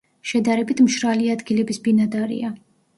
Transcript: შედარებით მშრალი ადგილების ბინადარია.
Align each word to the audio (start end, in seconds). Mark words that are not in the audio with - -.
შედარებით 0.29 0.81
მშრალი 0.87 1.31
ადგილების 1.37 1.85
ბინადარია. 1.87 2.55